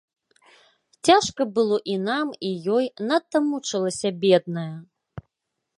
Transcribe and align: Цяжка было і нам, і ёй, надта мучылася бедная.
Цяжка 1.09 1.41
было 1.57 1.77
і 1.95 1.97
нам, 2.09 2.27
і 2.49 2.51
ёй, 2.77 2.85
надта 3.11 3.37
мучылася 3.53 4.09
бедная. 4.27 4.71